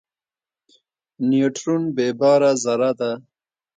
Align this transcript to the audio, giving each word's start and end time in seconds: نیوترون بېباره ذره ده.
نیوترون 1.29 1.83
بېباره 1.95 2.51
ذره 2.63 2.91
ده. 2.99 3.11